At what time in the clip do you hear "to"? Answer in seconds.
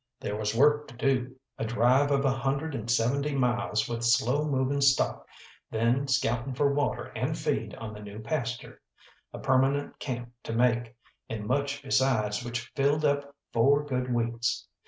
0.87-0.95, 10.45-10.53